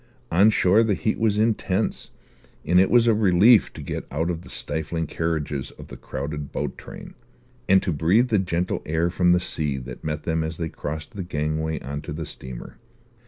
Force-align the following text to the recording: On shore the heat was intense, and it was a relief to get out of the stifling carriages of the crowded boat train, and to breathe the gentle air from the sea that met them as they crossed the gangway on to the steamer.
On 0.31 0.49
shore 0.49 0.81
the 0.81 0.95
heat 0.95 1.19
was 1.19 1.37
intense, 1.37 2.09
and 2.65 2.79
it 2.79 2.89
was 2.89 3.05
a 3.05 3.13
relief 3.13 3.71
to 3.73 3.83
get 3.83 4.07
out 4.09 4.31
of 4.31 4.41
the 4.41 4.49
stifling 4.49 5.05
carriages 5.05 5.69
of 5.69 5.89
the 5.89 5.95
crowded 5.95 6.51
boat 6.51 6.75
train, 6.75 7.13
and 7.69 7.83
to 7.83 7.93
breathe 7.93 8.29
the 8.29 8.39
gentle 8.39 8.81
air 8.83 9.11
from 9.11 9.29
the 9.29 9.39
sea 9.39 9.77
that 9.77 10.03
met 10.03 10.23
them 10.23 10.43
as 10.43 10.57
they 10.57 10.69
crossed 10.69 11.11
the 11.11 11.21
gangway 11.23 11.79
on 11.81 12.01
to 12.01 12.13
the 12.13 12.25
steamer. 12.25 12.77